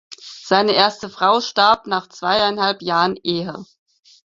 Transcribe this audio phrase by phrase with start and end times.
[0.19, 3.63] Seine erste Frau starb nach zweieinhalb Jahren Ehe.